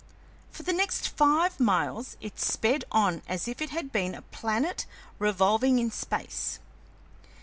For 0.51 0.63
the 0.63 0.73
next 0.73 1.09
five 1.09 1.59
miles 1.59 2.17
it 2.21 2.39
sped 2.39 2.85
on 2.91 3.21
as 3.27 3.47
if 3.47 3.61
it 3.61 3.69
had 3.69 3.91
been 3.91 4.15
a 4.15 4.23
planet 4.23 4.87
revolving 5.19 5.77
in 5.77 5.91
space. 5.91 6.57